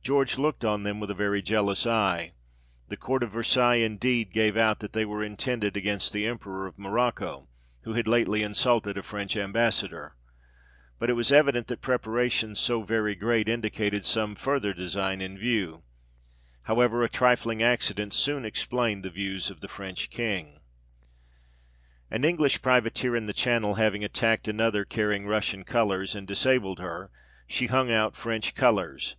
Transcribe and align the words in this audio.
George 0.00 0.38
looked 0.38 0.64
on 0.64 0.84
them 0.84 1.00
with 1.00 1.10
a 1.10 1.14
very 1.14 1.42
jealous 1.42 1.88
eye; 1.88 2.34
the 2.86 2.96
Court 2.96 3.24
of 3.24 3.32
Versailles, 3.32 3.80
indeed, 3.82 4.30
gave 4.32 4.56
out 4.56 4.78
that 4.78 4.92
they 4.92 5.04
were 5.04 5.24
intended 5.24 5.76
against 5.76 6.12
the 6.12 6.24
Emperor 6.24 6.68
of 6.68 6.78
Morocco, 6.78 7.48
who 7.80 7.94
had 7.94 8.06
lately 8.06 8.44
insulted 8.44 8.96
a 8.96 9.02
French 9.02 9.36
Ambassador; 9.36 10.14
but 11.00 11.10
it 11.10 11.14
was 11.14 11.32
evident 11.32 11.66
that 11.66 11.80
preparations 11.80 12.60
so 12.60 12.82
very 12.84 13.16
great 13.16 13.48
indicated 13.48 14.06
some 14.06 14.36
further 14.36 14.72
design 14.72 15.20
in 15.20 15.36
view: 15.36 15.82
however, 16.66 17.02
a 17.02 17.08
trifling 17.08 17.60
accident 17.60 18.14
soon 18.14 18.44
explained 18.44 19.04
the 19.04 19.10
views 19.10 19.50
of 19.50 19.58
the 19.58 19.66
French 19.66 20.10
King. 20.10 20.60
FRANCE 22.08 22.08
DECLARES 22.08 22.10
WAR. 22.12 22.18
25 22.18 22.20
An 22.24 22.30
English 22.30 22.62
privateer 22.62 23.16
in 23.16 23.26
the 23.26 23.32
Channel 23.32 23.74
having 23.74 24.04
attacked 24.04 24.46
another 24.46 24.84
carrying 24.84 25.26
Russian 25.26 25.64
colours, 25.64 26.14
and 26.14 26.24
disabled 26.28 26.78
her, 26.78 27.10
she 27.48 27.66
hung 27.66 27.90
out 27.90 28.14
French 28.14 28.54
colours. 28.54 29.16